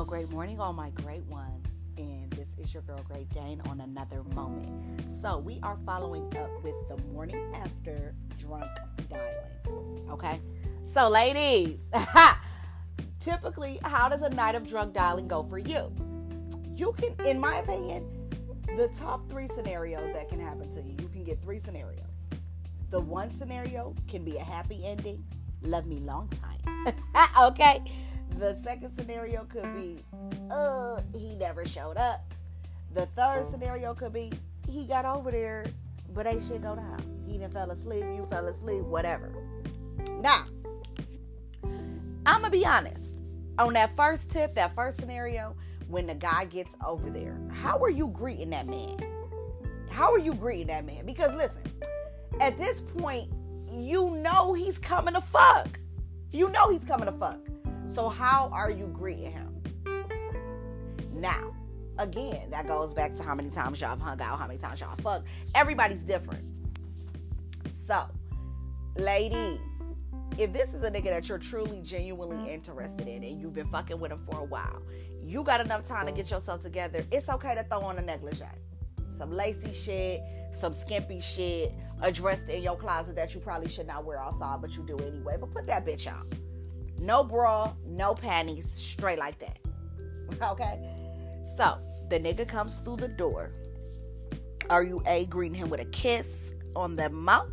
Well, 0.00 0.06
great 0.06 0.30
morning, 0.30 0.58
all 0.60 0.72
my 0.72 0.88
great 0.88 1.24
ones. 1.26 1.68
And 1.98 2.30
this 2.30 2.56
is 2.56 2.72
your 2.72 2.82
girl, 2.84 3.02
Great 3.06 3.28
Dane, 3.34 3.60
on 3.68 3.82
another 3.82 4.22
moment. 4.34 5.02
So, 5.20 5.36
we 5.36 5.60
are 5.62 5.76
following 5.84 6.34
up 6.38 6.48
with 6.64 6.74
the 6.88 6.96
morning 7.08 7.52
after 7.54 8.14
drunk 8.40 8.64
dialing. 9.10 10.08
Okay? 10.08 10.40
So, 10.86 11.10
ladies, 11.10 11.84
typically, 13.20 13.78
how 13.82 14.08
does 14.08 14.22
a 14.22 14.30
night 14.30 14.54
of 14.54 14.66
drunk 14.66 14.94
dialing 14.94 15.28
go 15.28 15.42
for 15.42 15.58
you? 15.58 15.92
You 16.74 16.94
can, 16.94 17.14
in 17.26 17.38
my 17.38 17.56
opinion, 17.56 18.06
the 18.78 18.88
top 18.88 19.28
three 19.28 19.48
scenarios 19.48 20.14
that 20.14 20.30
can 20.30 20.40
happen 20.40 20.70
to 20.70 20.80
you, 20.80 20.96
you 20.98 21.08
can 21.08 21.24
get 21.24 21.42
three 21.42 21.58
scenarios. 21.58 22.30
The 22.90 23.02
one 23.02 23.32
scenario 23.32 23.94
can 24.08 24.24
be 24.24 24.38
a 24.38 24.44
happy 24.44 24.80
ending, 24.82 25.22
love 25.60 25.86
me 25.86 25.96
long 25.96 26.30
time. 26.30 26.86
okay? 27.42 27.82
The 28.40 28.54
second 28.54 28.96
scenario 28.96 29.44
could 29.44 29.70
be, 29.74 29.98
uh, 30.50 31.02
he 31.14 31.34
never 31.34 31.66
showed 31.66 31.98
up. 31.98 32.24
The 32.94 33.04
third 33.04 33.44
scenario 33.44 33.92
could 33.92 34.14
be, 34.14 34.32
he 34.66 34.86
got 34.86 35.04
over 35.04 35.30
there, 35.30 35.66
but 36.14 36.26
ain't 36.26 36.42
shit 36.42 36.62
go 36.62 36.74
down. 36.74 37.02
He 37.26 37.36
didn't 37.36 37.52
fell 37.52 37.70
asleep, 37.70 38.02
you 38.16 38.24
fell 38.30 38.46
asleep, 38.48 38.82
whatever. 38.84 39.30
Now, 40.22 40.46
I'm 42.24 42.40
gonna 42.40 42.48
be 42.48 42.64
honest. 42.64 43.20
On 43.58 43.74
that 43.74 43.94
first 43.94 44.32
tip, 44.32 44.54
that 44.54 44.74
first 44.74 44.98
scenario, 44.98 45.54
when 45.88 46.06
the 46.06 46.14
guy 46.14 46.46
gets 46.46 46.78
over 46.86 47.10
there, 47.10 47.38
how 47.52 47.78
are 47.82 47.90
you 47.90 48.08
greeting 48.08 48.48
that 48.50 48.66
man? 48.66 48.96
How 49.90 50.10
are 50.14 50.18
you 50.18 50.32
greeting 50.32 50.68
that 50.68 50.86
man? 50.86 51.04
Because 51.04 51.36
listen, 51.36 51.64
at 52.40 52.56
this 52.56 52.80
point, 52.80 53.30
you 53.70 54.12
know 54.12 54.54
he's 54.54 54.78
coming 54.78 55.12
to 55.12 55.20
fuck. 55.20 55.78
You 56.32 56.48
know 56.52 56.70
he's 56.70 56.86
coming 56.86 57.04
to 57.04 57.12
fuck. 57.12 57.49
So 57.90 58.08
how 58.08 58.48
are 58.52 58.70
you 58.70 58.86
greeting 58.86 59.32
him? 59.32 59.60
Now, 61.12 61.52
again, 61.98 62.48
that 62.50 62.68
goes 62.68 62.94
back 62.94 63.14
to 63.14 63.24
how 63.24 63.34
many 63.34 63.50
times 63.50 63.80
y'all 63.80 63.90
have 63.90 64.00
hung 64.00 64.20
out, 64.22 64.38
how 64.38 64.46
many 64.46 64.60
times 64.60 64.80
y'all 64.80 64.94
fucked. 64.96 65.26
Everybody's 65.56 66.04
different. 66.04 66.44
So, 67.72 68.04
ladies, 68.96 69.58
if 70.38 70.52
this 70.52 70.72
is 70.72 70.84
a 70.84 70.90
nigga 70.90 71.06
that 71.06 71.28
you're 71.28 71.38
truly 71.38 71.82
genuinely 71.82 72.48
interested 72.52 73.08
in 73.08 73.24
and 73.24 73.40
you've 73.40 73.54
been 73.54 73.68
fucking 73.68 73.98
with 73.98 74.12
him 74.12 74.24
for 74.30 74.38
a 74.38 74.44
while, 74.44 74.82
you 75.20 75.42
got 75.42 75.60
enough 75.60 75.84
time 75.84 76.06
to 76.06 76.12
get 76.12 76.30
yourself 76.30 76.62
together. 76.62 77.04
It's 77.10 77.28
okay 77.28 77.56
to 77.56 77.64
throw 77.64 77.80
on 77.80 77.98
a 77.98 78.02
negligee. 78.02 78.44
Some 79.08 79.32
lacy 79.32 79.72
shit, 79.72 80.22
some 80.52 80.72
skimpy 80.72 81.20
shit, 81.20 81.72
a 82.00 82.12
dress 82.12 82.46
in 82.46 82.62
your 82.62 82.76
closet 82.76 83.16
that 83.16 83.34
you 83.34 83.40
probably 83.40 83.68
should 83.68 83.88
not 83.88 84.04
wear 84.04 84.20
outside, 84.20 84.60
but 84.60 84.76
you 84.76 84.84
do 84.84 84.96
anyway. 84.98 85.36
But 85.40 85.52
put 85.52 85.66
that 85.66 85.84
bitch 85.84 86.06
on. 86.06 86.30
No 87.00 87.24
bra, 87.24 87.72
no 87.86 88.14
panties, 88.14 88.70
straight 88.70 89.18
like 89.18 89.38
that. 89.38 89.58
Okay? 90.42 90.78
So, 91.56 91.78
the 92.08 92.20
nigga 92.20 92.46
comes 92.46 92.78
through 92.78 92.98
the 92.98 93.08
door. 93.08 93.50
Are 94.70 94.84
you 94.84 95.02
A, 95.06 95.26
greeting 95.26 95.54
him 95.54 95.68
with 95.68 95.80
a 95.80 95.84
kiss 95.86 96.54
on 96.76 96.94
the 96.94 97.10
mouth? 97.10 97.50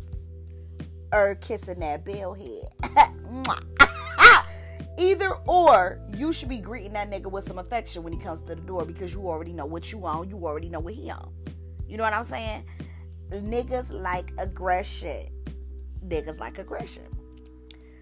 Or 1.12 1.34
kissing 1.36 1.80
that 1.80 2.04
bell 2.04 2.34
head? 2.34 2.68
Either 4.98 5.34
or, 5.46 6.00
you 6.14 6.32
should 6.32 6.48
be 6.48 6.58
greeting 6.58 6.92
that 6.92 7.10
nigga 7.10 7.30
with 7.30 7.44
some 7.44 7.58
affection 7.58 8.02
when 8.02 8.12
he 8.12 8.18
comes 8.18 8.42
to 8.42 8.54
the 8.54 8.56
door 8.56 8.84
because 8.84 9.12
you 9.12 9.26
already 9.26 9.52
know 9.52 9.66
what 9.66 9.90
you 9.90 10.04
on. 10.06 10.28
You 10.28 10.36
already 10.44 10.68
know 10.68 10.80
what 10.80 10.94
he 10.94 11.10
on. 11.10 11.32
You 11.88 11.96
know 11.96 12.04
what 12.04 12.12
I'm 12.12 12.24
saying? 12.24 12.64
Niggas 13.30 13.90
like 13.90 14.32
aggression. 14.38 15.28
Niggas 16.06 16.38
like 16.38 16.58
aggression. 16.58 17.04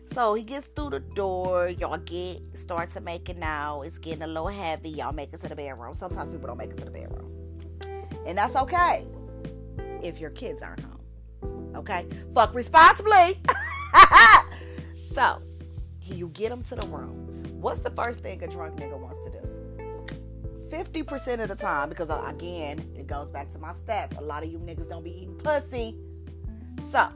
So 0.07 0.35
he 0.35 0.43
gets 0.43 0.69
through 0.69 0.91
the 0.91 1.01
door. 1.01 1.69
Y'all 1.69 1.99
get 1.99 2.41
start 2.55 2.91
to 2.91 3.01
making 3.01 3.43
out. 3.43 3.83
It's 3.83 3.99
getting 3.99 4.23
a 4.23 4.27
little 4.27 4.49
heavy. 4.49 4.91
Y'all 4.91 5.13
make 5.13 5.33
it 5.33 5.41
to 5.41 5.49
the 5.49 5.57
bedroom. 5.57 5.95
Sometimes 5.95 6.31
people 6.31 6.47
don't 6.47 6.59
make 6.59 6.71
it 6.71 6.79
to 6.79 6.85
the 6.85 6.91
bedroom, 6.91 7.31
and 8.27 8.39
that's 8.39 8.57
okay 8.57 9.07
if 10.03 10.21
your 10.21 10.31
kids 10.31 10.63
aren't 10.63 10.81
home. 10.81 11.73
Okay, 11.77 12.07
fuck 12.33 12.55
responsibly. 12.55 13.41
so 14.97 15.43
you 16.03 16.29
get 16.29 16.51
them 16.51 16.63
to 16.65 16.77
the 16.77 16.87
room. 16.89 17.45
What's 17.61 17.81
the 17.81 17.91
first 17.91 18.23
thing 18.23 18.43
a 18.43 18.47
drunk 18.47 18.77
nigga 18.77 18.99
wants 18.99 19.19
to 19.25 19.31
do? 19.31 19.57
50% 20.69 21.43
of 21.43 21.49
the 21.49 21.55
time, 21.55 21.89
because 21.89 22.11
uh, 22.11 22.23
again, 22.27 22.79
it 22.97 23.07
goes 23.07 23.31
back 23.31 23.51
to 23.51 23.59
my 23.59 23.73
stats. 23.73 24.19
A 24.19 24.21
lot 24.21 24.43
of 24.43 24.51
you 24.51 24.59
niggas 24.59 24.89
don't 24.89 25.05
be 25.05 25.11
eating 25.11 25.37
pussy. 25.37 25.97
So, 26.81 27.09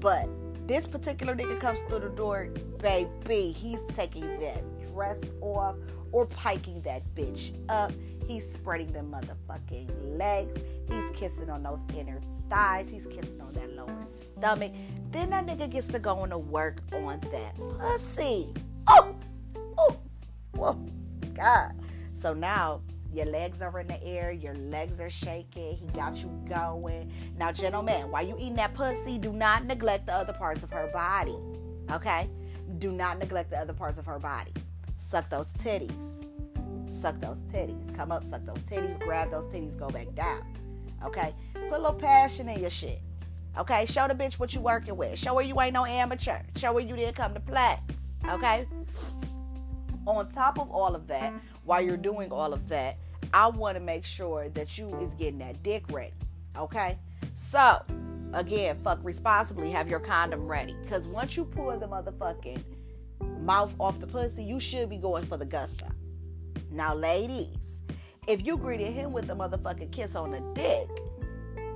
but 0.00 0.28
this 0.66 0.86
particular 0.86 1.34
nigga 1.34 1.60
comes 1.60 1.82
through 1.82 2.00
the 2.00 2.08
door, 2.10 2.48
baby, 2.78 3.52
he's 3.52 3.82
taking 3.94 4.38
that 4.40 4.62
dress 4.92 5.22
off 5.40 5.76
or 6.12 6.26
piking 6.26 6.80
that 6.82 7.02
bitch 7.14 7.54
up. 7.68 7.92
He's 8.26 8.50
spreading 8.50 8.92
the 8.92 9.00
motherfucking 9.00 10.18
legs. 10.18 10.58
He's 10.88 11.10
kissing 11.14 11.50
on 11.50 11.62
those 11.62 11.80
inner 11.96 12.20
thighs. 12.48 12.90
He's 12.90 13.06
kissing 13.06 13.40
on 13.40 13.52
that 13.54 13.74
lower 13.74 14.02
stomach. 14.02 14.72
Then 15.10 15.30
that 15.30 15.46
nigga 15.46 15.70
gets 15.70 15.88
to 15.88 15.98
go 15.98 16.24
to 16.24 16.38
work 16.38 16.80
on 16.92 17.20
that 17.32 17.56
pussy. 17.58 18.54
Oh, 18.86 19.14
oh, 19.76 19.96
whoa, 20.54 20.86
God. 21.34 21.72
So 22.14 22.32
now 22.32 22.80
your 23.14 23.26
legs 23.26 23.62
are 23.62 23.78
in 23.78 23.86
the 23.86 24.02
air, 24.02 24.32
your 24.32 24.54
legs 24.54 25.00
are 25.00 25.10
shaking, 25.10 25.76
he 25.76 25.86
got 25.94 26.16
you 26.16 26.28
going. 26.48 27.12
Now, 27.38 27.52
gentlemen, 27.52 28.10
while 28.10 28.26
you 28.26 28.34
eating 28.38 28.56
that 28.56 28.74
pussy, 28.74 29.18
do 29.18 29.32
not 29.32 29.64
neglect 29.66 30.06
the 30.06 30.14
other 30.14 30.32
parts 30.32 30.64
of 30.64 30.70
her 30.70 30.90
body. 30.92 31.36
Okay? 31.92 32.28
Do 32.78 32.90
not 32.90 33.18
neglect 33.18 33.50
the 33.50 33.58
other 33.58 33.72
parts 33.72 33.98
of 33.98 34.06
her 34.06 34.18
body. 34.18 34.52
Suck 34.98 35.30
those 35.30 35.52
titties. 35.54 36.26
Suck 36.88 37.20
those 37.20 37.44
titties. 37.44 37.94
Come 37.94 38.10
up, 38.10 38.24
suck 38.24 38.44
those 38.44 38.62
titties, 38.62 38.98
grab 38.98 39.30
those 39.30 39.46
titties, 39.46 39.78
go 39.78 39.88
back 39.90 40.12
down. 40.14 40.42
Okay? 41.04 41.32
Put 41.52 41.78
a 41.78 41.82
little 41.82 41.92
passion 41.92 42.48
in 42.48 42.60
your 42.60 42.70
shit. 42.70 43.00
Okay? 43.56 43.86
Show 43.86 44.08
the 44.08 44.14
bitch 44.14 44.34
what 44.34 44.54
you 44.54 44.60
working 44.60 44.96
with. 44.96 45.16
Show 45.18 45.36
her 45.36 45.42
you 45.42 45.60
ain't 45.60 45.74
no 45.74 45.84
amateur. 45.84 46.38
Show 46.56 46.74
her 46.74 46.80
you 46.80 46.96
didn't 46.96 47.14
come 47.14 47.32
to 47.34 47.40
play. 47.40 47.78
Okay? 48.28 48.66
On 50.06 50.28
top 50.28 50.58
of 50.58 50.70
all 50.70 50.94
of 50.94 51.06
that, 51.06 51.32
while 51.64 51.80
you're 51.80 51.96
doing 51.96 52.30
all 52.30 52.52
of 52.52 52.68
that, 52.68 52.98
I 53.32 53.48
want 53.48 53.76
to 53.76 53.80
make 53.82 54.04
sure 54.04 54.48
that 54.50 54.78
you 54.78 54.94
is 55.00 55.14
getting 55.14 55.38
that 55.38 55.62
dick 55.62 55.84
ready. 55.90 56.14
Okay? 56.56 56.98
So, 57.34 57.82
again, 58.32 58.76
fuck 58.76 59.00
responsibly, 59.02 59.70
have 59.70 59.88
your 59.88 60.00
condom 60.00 60.46
ready. 60.46 60.76
Cause 60.88 61.08
once 61.08 61.36
you 61.36 61.44
pull 61.44 61.78
the 61.78 61.86
motherfucking 61.86 62.62
mouth 63.40 63.74
off 63.80 64.00
the 64.00 64.06
pussy, 64.06 64.44
you 64.44 64.60
should 64.60 64.88
be 64.88 64.96
going 64.96 65.24
for 65.24 65.36
the 65.36 65.46
gusto. 65.46 65.86
Now, 66.70 66.94
ladies, 66.94 67.82
if 68.26 68.44
you 68.44 68.56
greeted 68.56 68.92
him 68.92 69.12
with 69.12 69.30
a 69.30 69.34
motherfucking 69.34 69.92
kiss 69.92 70.16
on 70.16 70.30
the 70.30 70.40
dick, 70.54 70.88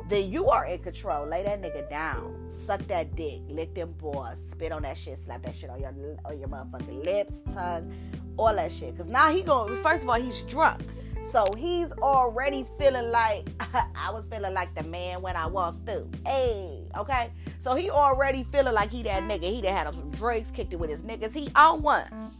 then 0.08 0.30
you 0.30 0.48
are 0.48 0.64
in 0.64 0.78
control. 0.78 1.26
Lay 1.26 1.42
that 1.42 1.60
nigga 1.60 1.88
down. 1.90 2.48
Suck 2.48 2.80
that 2.88 3.14
dick. 3.14 3.40
Lick 3.48 3.74
them 3.74 3.92
balls. 3.92 4.42
Spit 4.50 4.72
on 4.72 4.82
that 4.82 4.96
shit. 4.96 5.18
Slap 5.18 5.42
that 5.42 5.54
shit 5.54 5.68
on 5.68 5.80
your 5.80 5.92
on 6.24 6.38
your 6.38 6.48
motherfucking 6.48 7.04
lips, 7.04 7.42
tongue, 7.52 7.92
all 8.38 8.54
that 8.54 8.72
shit. 8.72 8.96
Cause 8.96 9.08
now 9.08 9.30
he 9.30 9.42
going 9.42 9.76
first 9.78 10.04
of 10.04 10.08
all, 10.08 10.20
he's 10.20 10.42
drunk. 10.42 10.82
So 11.30 11.44
he's 11.58 11.92
already 11.92 12.64
feeling 12.78 13.10
like 13.10 13.48
I 13.96 14.10
was 14.10 14.26
feeling 14.26 14.54
like 14.54 14.74
the 14.74 14.84
man 14.84 15.20
when 15.20 15.36
I 15.36 15.46
walked 15.46 15.86
through. 15.86 16.10
Hey, 16.24 16.86
okay. 16.96 17.30
So 17.58 17.74
he 17.74 17.90
already 17.90 18.44
feeling 18.44 18.74
like 18.74 18.90
he 18.90 19.02
that 19.02 19.24
nigga. 19.24 19.42
He 19.42 19.60
done 19.60 19.74
had 19.76 19.94
some 19.94 20.10
drinks, 20.10 20.50
kicked 20.50 20.72
it 20.72 20.76
with 20.76 20.90
his 20.90 21.04
niggas. 21.04 21.34
He 21.34 21.50
on 21.54 21.82
one. 21.82 22.32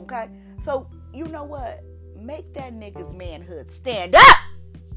Okay. 0.00 0.28
So 0.58 0.88
you 1.12 1.26
know 1.26 1.44
what? 1.44 1.82
Make 2.16 2.54
that 2.54 2.72
nigga's 2.72 3.12
manhood 3.14 3.68
stand 3.68 4.14
up. 4.14 4.36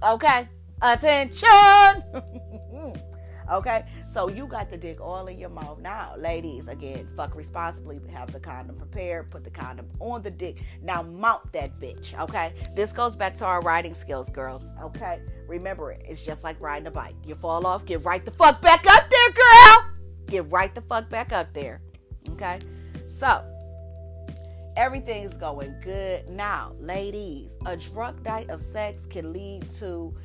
Okay. 0.03 0.47
Attention. 0.81 2.03
okay. 3.51 3.85
So 4.07 4.29
you 4.29 4.47
got 4.47 4.69
the 4.69 4.77
dick 4.77 5.01
all 5.01 5.27
in 5.27 5.39
your 5.39 5.49
mouth 5.49 5.79
now, 5.79 6.15
ladies. 6.17 6.67
Again, 6.67 7.07
fuck 7.15 7.35
responsibly. 7.35 7.99
Have 8.11 8.31
the 8.31 8.39
condom 8.39 8.75
prepared. 8.75 9.31
Put 9.31 9.43
the 9.43 9.49
condom 9.49 9.89
on 9.99 10.21
the 10.21 10.31
dick. 10.31 10.61
Now 10.81 11.01
mount 11.01 11.51
that 11.53 11.79
bitch. 11.79 12.19
Okay. 12.19 12.53
This 12.75 12.91
goes 12.93 13.15
back 13.15 13.35
to 13.37 13.45
our 13.45 13.61
riding 13.61 13.93
skills, 13.93 14.29
girls. 14.29 14.69
Okay. 14.81 15.21
Remember 15.47 15.91
it. 15.91 16.03
It's 16.07 16.23
just 16.23 16.43
like 16.43 16.59
riding 16.59 16.87
a 16.87 16.91
bike. 16.91 17.15
You 17.25 17.35
fall 17.35 17.65
off, 17.65 17.85
get 17.85 18.03
right 18.03 18.23
the 18.23 18.31
fuck 18.31 18.61
back 18.61 18.85
up 18.87 19.09
there, 19.09 19.31
girl. 19.31 19.91
Get 20.27 20.51
right 20.51 20.73
the 20.73 20.81
fuck 20.81 21.09
back 21.09 21.31
up 21.31 21.53
there. 21.53 21.81
Okay. 22.29 22.59
So 23.07 23.43
everything's 24.75 25.35
going 25.35 25.75
good 25.81 26.27
now, 26.29 26.73
ladies. 26.79 27.57
A 27.65 27.77
drunk 27.77 28.23
night 28.25 28.49
of 28.49 28.59
sex 28.61 29.05
can 29.05 29.31
lead 29.33 29.69
to 29.69 30.15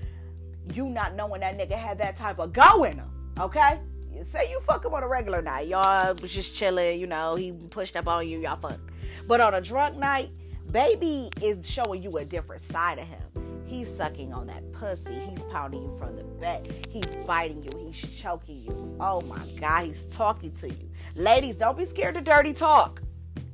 you 0.75 0.88
not 0.88 1.15
knowing 1.15 1.41
that 1.41 1.59
nigga 1.59 1.79
had 1.79 1.99
that 1.99 2.17
type 2.17 2.38
of 2.38 2.53
go 2.53 2.85
in 2.85 2.99
him. 2.99 3.11
Okay? 3.38 3.81
Say 4.25 4.50
you 4.50 4.61
fuck 4.61 4.85
him 4.85 4.94
on 4.94 5.03
a 5.03 5.09
regular 5.09 5.41
night. 5.41 5.69
Y'all 5.69 6.15
was 6.20 6.32
just 6.32 6.55
chilling, 6.55 6.99
you 6.99 7.06
know, 7.06 7.37
he 7.37 7.53
pushed 7.53 7.97
up 7.97 8.09
on 8.09 8.29
you, 8.29 8.41
y'all 8.41 8.56
fuck. 8.56 8.81
But 9.26 9.41
on 9.41 9.55
a 9.55 9.61
drunk 9.61 9.97
night, 9.97 10.31
baby 10.73 11.31
is 11.41 11.70
showing 11.70 12.03
you 12.03 12.19
a 12.19 12.25
different 12.25 12.61
side 12.61 12.99
of 12.99 13.06
him. 13.06 13.23
He's 13.67 13.94
sucking 13.94 14.32
on 14.32 14.47
that 14.47 14.73
pussy. 14.73 15.15
He's 15.15 15.44
pounding 15.44 15.82
you 15.82 15.97
from 15.99 16.17
the 16.17 16.25
back. 16.25 16.62
He's 16.91 17.14
biting 17.26 17.62
you. 17.62 17.71
He's 17.79 18.19
choking 18.19 18.62
you. 18.62 18.97
Oh 18.99 19.21
my 19.23 19.47
God, 19.61 19.85
he's 19.85 20.05
talking 20.06 20.50
to 20.53 20.69
you. 20.69 20.91
Ladies, 21.14 21.56
don't 21.56 21.76
be 21.76 21.85
scared 21.85 22.14
to 22.14 22.23
dirty 22.23 22.55
talk. 22.55 23.03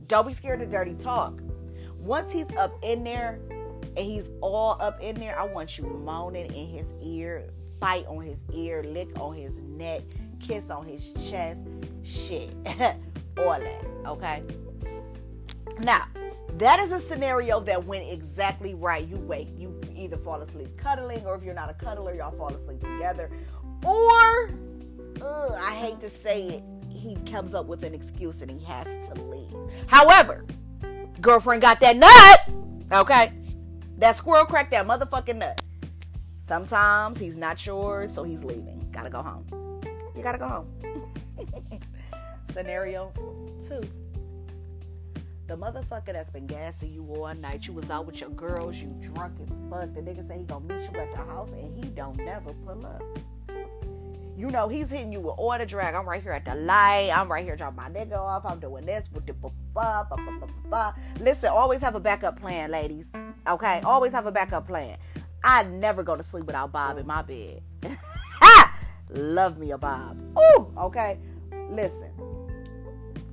Don't 0.07 0.27
be 0.27 0.33
scared 0.33 0.61
to 0.61 0.67
dirty 0.67 0.95
talk. 0.95 1.41
Once 1.99 2.33
he's 2.33 2.53
up 2.55 2.79
in 2.83 3.03
there 3.03 3.41
and 3.97 4.07
he's 4.07 4.31
all 4.41 4.77
up 4.81 5.01
in 5.01 5.19
there, 5.19 5.39
I 5.39 5.45
want 5.45 5.79
you 5.79 5.85
moaning 5.85 6.53
in 6.55 6.69
his 6.69 6.93
ear, 7.03 7.45
bite 7.81 8.07
on 8.07 8.25
his 8.25 8.43
ear, 8.53 8.83
lick 8.83 9.09
on 9.19 9.35
his 9.35 9.59
neck, 9.59 10.03
kiss 10.41 10.71
on 10.71 10.87
his 10.87 11.13
chest, 11.29 11.67
shit. 12.03 12.51
all 13.39 13.59
that, 13.59 13.85
okay? 14.07 14.43
Now, 15.81 16.07
that 16.59 16.79
is 16.81 16.93
a 16.93 17.01
scenario 17.01 17.61
that 17.61 17.85
went 17.85 18.11
exactly 18.11 18.75
right. 18.75 19.07
You 19.07 19.17
wake, 19.17 19.49
you 19.57 19.81
either 19.95 20.17
fall 20.17 20.41
asleep 20.41 20.77
cuddling, 20.77 21.25
or 21.27 21.35
if 21.35 21.43
you're 21.43 21.55
not 21.55 21.71
a 21.71 21.75
cuddler, 21.75 22.15
y'all 22.15 22.37
fall 22.37 22.53
asleep 22.53 22.81
together. 22.81 23.31
Or, 23.85 24.51
ugh, 25.21 25.53
I 25.61 25.75
hate 25.75 26.01
to 26.01 26.09
say 26.09 26.49
it, 26.49 26.65
he 26.91 27.17
comes 27.31 27.55
up 27.55 27.67
with 27.67 27.83
an 27.83 27.93
excuse 27.93 28.41
and 28.41 28.51
he 28.51 28.65
has 28.65 29.09
to 29.09 29.15
leave. 29.23 29.55
However, 29.89 30.45
girlfriend 31.21 31.63
got 31.63 31.81
that 31.81 31.97
nut, 31.97 33.01
okay? 33.01 33.33
That 33.99 34.17
squirrel 34.17 34.45
cracked 34.45 34.73
that 34.73 34.87
motherfucking 34.87 35.37
nut. 35.37 35.63
Sometimes 36.41 37.19
he's 37.19 37.37
not 37.37 37.65
yours, 37.65 38.13
so 38.13 38.25
he's 38.25 38.45
leaving. 38.45 38.89
Gotta 38.93 39.11
go 39.11 39.23
home. 39.23 39.47
You 40.17 40.23
gotta 40.23 40.39
go 40.39 40.49
home. 40.49 40.69
Scenario 42.43 43.13
two. 43.59 43.81
The 45.47 45.57
motherfucker 45.57 46.07
that's 46.07 46.31
been 46.31 46.47
gassing 46.47 46.93
you 46.93 47.05
all 47.15 47.35
night. 47.35 47.67
You 47.67 47.75
was 47.75 47.91
out 47.91 48.07
with 48.07 48.21
your 48.21 48.31
girls, 48.31 48.77
you 48.79 48.89
drunk 49.01 49.35
as 49.43 49.55
fuck. 49.71 49.95
The 49.95 50.01
nigga 50.01 50.27
say 50.27 50.39
he 50.39 50.45
gonna 50.45 50.65
meet 50.65 50.91
you 50.91 50.99
at 50.99 51.11
the 51.13 51.19
house 51.19 51.53
and 51.53 51.77
he 51.77 51.91
don't 51.91 52.17
never 52.17 52.53
pull 52.53 52.85
up. 52.87 53.03
You 54.37 54.51
know, 54.51 54.69
he's 54.69 54.91
hitting 54.91 55.13
you 55.13 55.21
with 55.21 55.35
order 55.39 55.65
drag. 55.65 55.95
I'm 55.95 56.09
right 56.09 56.23
here 56.23 56.33
at 56.33 56.45
the 56.45 56.57
light. 56.57 57.11
I'm 57.15 57.31
right 57.31 57.45
here 57.45 57.57
dropping 57.57 57.77
my 57.77 57.89
nigga 57.89 58.19
off. 58.19 58.45
I'm 58.45 58.59
doing 58.59 58.85
this. 58.85 59.09
Listen, 61.21 61.51
always 61.51 61.81
have 61.81 61.95
a 61.95 62.01
backup 62.01 62.41
plan, 62.41 62.71
ladies. 62.71 63.13
Okay? 63.49 63.81
Always 63.85 64.13
have 64.13 64.27
a 64.27 64.33
backup 64.33 64.67
plan. 64.67 64.97
I 65.43 65.65
never 65.65 66.03
go 66.03 66.17
to 66.17 66.23
sleep 66.23 66.47
without 66.47 66.73
Bob 66.73 66.99
in 66.99 67.07
my 67.07 67.23
bed. 67.23 67.63
Love 69.11 69.59
me 69.59 69.73
a 69.73 69.79
Bob. 69.79 70.19
Ooh, 70.39 70.73
okay. 70.79 71.19
Listen, 71.69 72.11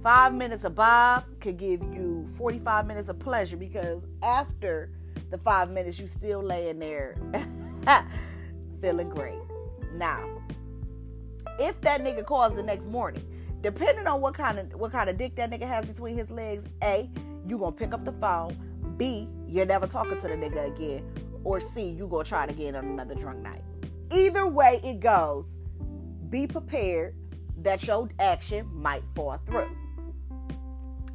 five 0.04 0.34
minutes 0.34 0.64
of 0.64 0.76
Bob 0.76 1.26
could 1.40 1.58
give 1.58 1.82
you 1.94 2.26
45 2.38 2.86
minutes 2.86 3.10
of 3.10 3.20
pleasure 3.20 3.58
because 3.58 4.06
after 4.24 4.92
the 5.30 5.38
five 5.38 5.72
minutes, 5.72 6.00
you 6.00 6.08
still 6.08 6.44
laying 6.44 6.80
there 6.80 7.16
feeling 8.82 9.10
great. 9.10 9.40
Now, 9.96 10.42
if 11.60 11.80
that 11.82 12.02
nigga 12.02 12.26
calls 12.26 12.56
the 12.56 12.64
next 12.64 12.88
morning, 12.88 13.26
depending 13.62 14.08
on 14.08 14.22
what 14.22 14.34
kind 14.34 14.60
of 14.60 14.74
what 14.74 14.92
kind 14.92 15.10
of 15.10 15.18
dick 15.18 15.36
that 15.36 15.50
nigga 15.50 15.68
has 15.68 15.86
between 15.86 16.16
his 16.16 16.32
legs, 16.32 16.66
A, 16.84 17.10
you 17.48 17.58
gonna 17.58 17.72
pick 17.72 17.94
up 17.94 18.04
the 18.04 18.12
phone. 18.14 18.58
B, 18.98 19.28
you're 19.48 19.66
never 19.66 19.88
talking 19.88 20.20
to 20.20 20.28
the 20.28 20.36
nigga 20.36 20.76
again. 20.76 21.04
Or 21.44 21.60
C, 21.60 21.90
you 21.90 22.08
gonna 22.08 22.24
try 22.24 22.44
it 22.46 22.52
again 22.52 22.76
on 22.76 22.86
another 22.86 23.16
drunk 23.16 23.40
night. 23.40 23.64
Either 24.12 24.48
way 24.48 24.80
it 24.84 25.00
goes, 25.00 25.58
be 26.30 26.48
prepared 26.48 27.16
that 27.58 27.86
your 27.88 28.10
action 28.20 28.68
might 28.74 29.04
fall 29.16 29.38
through. 29.38 29.70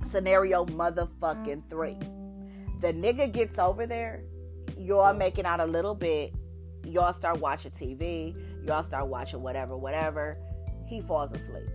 Scenario 0.04 0.64
motherfucking 0.66 1.68
three. 1.68 1.98
The 2.80 2.92
nigga 2.92 3.32
gets 3.32 3.58
over 3.58 3.86
there, 3.86 4.22
y'all 4.78 5.14
making 5.14 5.46
out 5.46 5.60
a 5.60 5.66
little 5.66 5.94
bit, 5.94 6.34
y'all 6.84 7.12
start 7.12 7.40
watching 7.40 7.70
TV, 7.72 8.36
y'all 8.66 8.82
start 8.82 9.08
watching 9.08 9.42
whatever, 9.42 9.76
whatever. 9.76 10.38
He 10.86 11.00
falls 11.00 11.32
asleep. 11.32 11.68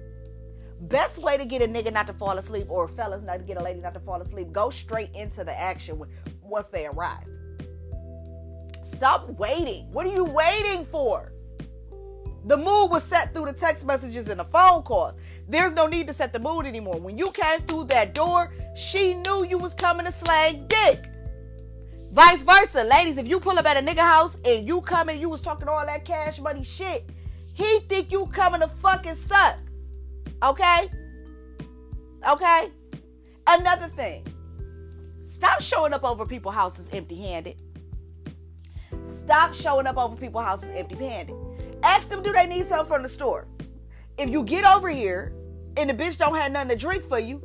Best 0.82 1.22
way 1.22 1.38
to 1.38 1.46
get 1.46 1.62
a 1.62 1.68
nigga 1.68 1.94
not 1.94 2.08
to 2.08 2.14
fall 2.14 2.38
asleep, 2.38 2.66
or 2.70 2.88
fellas 2.88 3.22
not 3.22 3.38
to 3.38 3.44
get 3.44 3.58
a 3.58 3.62
lady 3.62 3.80
not 3.80 3.94
to 3.94 4.00
fall 4.00 4.20
asleep, 4.20 4.52
go 4.52 4.70
straight 4.70 5.14
into 5.14 5.44
the 5.44 5.58
action 5.58 6.02
once 6.42 6.70
they 6.70 6.88
arrive. 6.88 7.24
Stop 8.82 9.30
waiting. 9.38 9.92
What 9.92 10.08
are 10.08 10.14
you 10.14 10.26
waiting 10.26 10.86
for? 10.86 11.32
The 12.46 12.58
mood 12.58 12.90
was 12.90 13.04
set 13.04 13.34
through 13.34 13.46
the 13.46 13.54
text 13.54 13.86
messages 13.86 14.28
and 14.28 14.40
the 14.40 14.44
phone 14.44 14.82
calls. 14.82 15.16
There's 15.48 15.74
no 15.74 15.86
need 15.86 16.08
to 16.08 16.14
set 16.14 16.34
the 16.34 16.40
mood 16.40 16.66
anymore. 16.66 17.00
When 17.00 17.16
you 17.16 17.32
came 17.32 17.62
through 17.62 17.86
that 17.86 18.16
door, 18.16 18.52
she 18.76 19.14
knew 19.14 19.46
you 19.46 19.60
was 19.60 19.76
coming 19.76 20.08
to 20.08 20.12
slang 20.12 20.66
dick. 20.68 21.08
Vice 22.12 22.42
versa, 22.42 22.84
ladies, 22.84 23.18
if 23.18 23.28
you 23.28 23.40
pull 23.40 23.60
up 23.60 23.66
at 23.68 23.78
a 23.78 23.86
nigga 23.86 24.00
house 24.00 24.38
and 24.44 24.68
you 24.68 24.82
come 24.82 25.10
and 25.10 25.22
you 25.22 25.30
was 25.30 25.42
talking 25.42 25.68
all 25.68 25.86
that 25.86 26.04
cash 26.04 26.40
money 26.40 26.64
shit, 26.64 27.08
he 27.54 27.80
think 27.82 28.12
you 28.12 28.26
coming 28.28 28.62
to 28.62 28.68
fucking 28.68 29.14
suck. 29.14 29.58
Okay? 30.44 30.90
Okay? 32.28 32.72
Another 33.48 33.88
thing. 33.88 34.26
Stop 35.24 35.62
showing 35.62 35.94
up 35.94 36.04
over 36.04 36.26
people's 36.26 36.56
houses 36.56 36.88
empty-handed. 36.92 37.62
Stop 39.06 39.54
showing 39.54 39.88
up 39.88 39.98
over 39.98 40.16
people's 40.16 40.46
houses 40.46 40.70
empty-handed. 40.76 41.36
Ask 41.84 42.10
them 42.10 42.22
do 42.22 42.32
they 42.32 42.48
need 42.48 42.66
something 42.66 42.88
from 42.88 43.04
the 43.04 43.10
store. 43.10 43.48
If 44.18 44.30
you 44.30 44.44
get 44.44 44.66
over 44.66 44.90
here 44.90 45.34
and 45.78 45.90
the 45.90 45.94
bitch 45.94 46.18
don't 46.18 46.36
have 46.36 46.52
nothing 46.52 46.70
to 46.70 46.76
drink 46.76 47.04
for 47.04 47.20
you, 47.20 47.42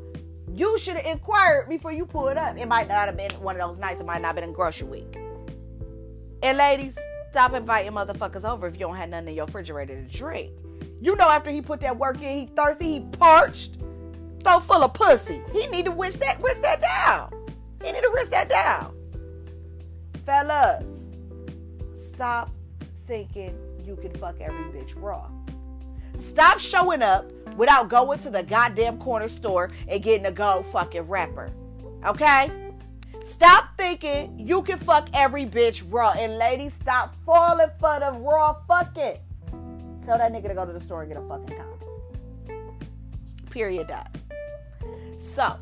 you 0.52 0.78
should 0.78 0.96
have 0.96 1.06
inquired 1.06 1.68
before 1.68 1.92
you 1.92 2.06
pulled 2.06 2.36
up. 2.36 2.56
It 2.56 2.66
might 2.66 2.88
not 2.88 3.06
have 3.06 3.16
been 3.16 3.30
one 3.40 3.56
of 3.56 3.68
those 3.68 3.78
nights. 3.78 4.00
It 4.00 4.06
might 4.06 4.22
not 4.22 4.34
have 4.34 4.36
been 4.36 4.52
grocery 4.52 4.88
week. 4.88 5.18
And 6.42 6.58
ladies, 6.58 6.98
stop 7.30 7.52
inviting 7.52 7.92
motherfuckers 7.92 8.48
over 8.48 8.66
if 8.66 8.74
you 8.74 8.80
don't 8.80 8.96
have 8.96 9.10
nothing 9.10 9.28
in 9.28 9.34
your 9.34 9.46
refrigerator 9.46 10.02
to 10.02 10.16
drink. 10.16 10.52
You 11.00 11.16
know 11.16 11.28
after 11.28 11.50
he 11.50 11.60
put 11.60 11.80
that 11.80 11.96
work 11.96 12.22
in, 12.22 12.38
he 12.38 12.46
thirsty, 12.46 12.94
he 12.94 13.00
parched, 13.00 13.76
so 14.42 14.60
full 14.60 14.82
of 14.82 14.94
pussy. 14.94 15.42
He 15.52 15.66
need 15.68 15.84
to 15.84 15.90
rinse 15.90 16.16
that, 16.18 16.42
rinse 16.42 16.58
that 16.60 16.80
down. 16.80 17.32
He 17.84 17.92
need 17.92 18.02
to 18.02 18.12
rinse 18.14 18.30
that 18.30 18.48
down. 18.48 18.94
Fellas, 20.24 21.14
stop 21.92 22.50
thinking 23.06 23.56
you 23.84 23.96
can 23.96 24.12
fuck 24.14 24.40
every 24.40 24.64
bitch 24.72 24.92
raw. 24.96 25.28
Stop 26.14 26.58
showing 26.58 27.02
up 27.02 27.30
without 27.56 27.88
going 27.88 28.18
to 28.20 28.30
the 28.30 28.42
goddamn 28.42 28.98
corner 28.98 29.28
store 29.28 29.70
and 29.86 30.02
getting 30.02 30.26
a 30.26 30.32
go 30.32 30.62
fucking 30.62 31.02
wrapper. 31.02 31.52
Okay? 32.06 32.50
Stop 33.22 33.76
thinking 33.76 34.38
you 34.38 34.62
can 34.62 34.78
fuck 34.78 35.08
every 35.12 35.44
bitch 35.44 35.84
raw. 35.88 36.12
And 36.16 36.38
ladies, 36.38 36.72
stop 36.72 37.14
falling 37.24 37.68
for 37.78 38.00
the 38.00 38.12
raw 38.20 38.54
fucking. 38.66 39.18
Tell 40.04 40.18
that 40.18 40.32
nigga 40.32 40.48
to 40.48 40.54
go 40.54 40.64
to 40.66 40.72
the 40.72 40.80
store 40.80 41.02
and 41.02 41.12
get 41.12 41.20
a 41.20 41.26
fucking 41.26 41.56
condom. 41.56 42.78
Period. 43.50 43.86
Dot. 43.86 44.16
So, 45.18 45.56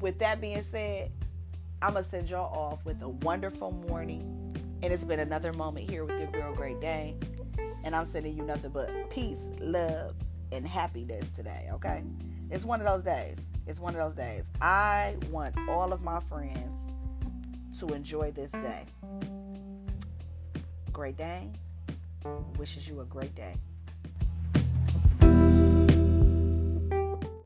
with 0.00 0.18
that 0.18 0.40
being 0.40 0.62
said, 0.62 1.12
I'm 1.82 1.94
to 1.94 2.02
send 2.02 2.28
y'all 2.28 2.52
off 2.54 2.84
with 2.84 3.00
a 3.02 3.08
wonderful 3.08 3.72
morning. 3.88 4.36
And 4.82 4.92
it's 4.92 5.04
been 5.04 5.20
another 5.20 5.52
moment 5.52 5.88
here 5.90 6.04
with 6.04 6.18
your 6.18 6.30
girl, 6.30 6.54
Great 6.54 6.80
Day. 6.80 7.16
And 7.84 7.94
I'm 7.94 8.04
sending 8.04 8.36
you 8.36 8.42
nothing 8.42 8.72
but 8.72 9.10
peace, 9.10 9.50
love, 9.60 10.16
and 10.52 10.66
happiness 10.66 11.30
today, 11.30 11.68
okay? 11.72 12.02
It's 12.50 12.64
one 12.64 12.80
of 12.80 12.86
those 12.86 13.02
days. 13.02 13.50
It's 13.66 13.78
one 13.78 13.94
of 13.94 14.00
those 14.02 14.14
days. 14.14 14.44
I 14.60 15.16
want 15.30 15.54
all 15.68 15.92
of 15.92 16.02
my 16.02 16.20
friends 16.20 16.92
to 17.78 17.94
enjoy 17.94 18.32
this 18.32 18.52
day. 18.52 18.84
Great 20.92 21.16
day. 21.16 21.52
Wishes 22.58 22.88
you 22.88 23.00
a 23.00 23.04
great 23.04 23.34
day. 23.34 23.56